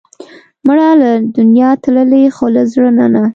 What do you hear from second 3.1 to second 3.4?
نه